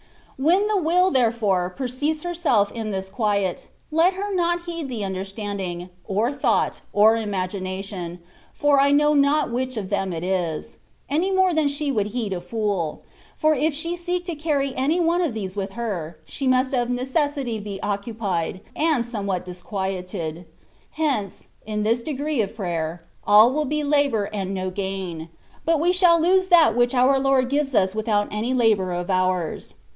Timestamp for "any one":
14.75-15.21